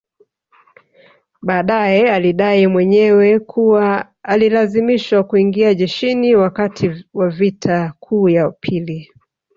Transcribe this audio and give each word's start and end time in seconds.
Baadae 1.41 2.11
alidai 2.11 2.67
mwenyewe 2.67 3.39
kuwa 3.39 4.11
alilazimishwa 4.23 5.23
kuingia 5.23 5.73
jeshini 5.73 6.35
wakati 6.35 7.05
wa 7.13 7.29
vita 7.29 7.93
kuu 7.99 8.29
ya 8.29 8.51
pili 8.51 9.11